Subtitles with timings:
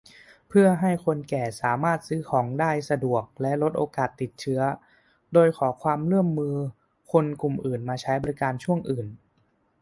[0.47, 4.61] เพื่อให้คนแก่สามารถซื้อของได้สะดวกและลดโอกาสติดเชื้อ
[5.33, 6.55] โดยขอความร่วมมือ
[7.11, 9.07] คนกลุ่มอื่นมาใช้บริการช่วงอื่น